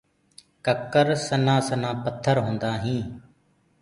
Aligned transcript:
ڪڪر 0.65 1.07
سنهآ 1.27 1.55
سنهآ 1.67 1.91
پٿر 2.03 2.35
هوندآ 2.45 2.71
هينٚ۔ 2.83 3.05